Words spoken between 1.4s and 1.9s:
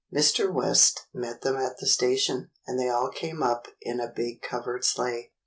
them at the